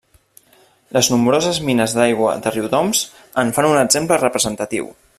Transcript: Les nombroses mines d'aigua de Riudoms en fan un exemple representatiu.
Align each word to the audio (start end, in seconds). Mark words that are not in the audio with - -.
Les 0.97 1.09
nombroses 1.15 1.59
mines 1.67 1.95
d'aigua 1.99 2.33
de 2.47 2.55
Riudoms 2.57 3.05
en 3.45 3.55
fan 3.59 3.71
un 3.77 3.79
exemple 3.87 4.23
representatiu. 4.29 4.93